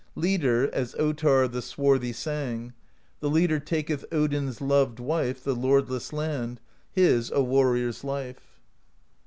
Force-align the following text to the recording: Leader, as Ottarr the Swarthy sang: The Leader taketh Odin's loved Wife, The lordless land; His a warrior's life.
Leader, 0.15 0.67
as 0.73 0.95
Ottarr 0.95 1.47
the 1.47 1.61
Swarthy 1.61 2.11
sang: 2.11 2.73
The 3.19 3.29
Leader 3.29 3.59
taketh 3.59 4.03
Odin's 4.11 4.59
loved 4.59 4.99
Wife, 4.99 5.43
The 5.43 5.53
lordless 5.55 6.11
land; 6.11 6.59
His 6.91 7.29
a 7.29 7.43
warrior's 7.43 8.03
life. 8.03 8.59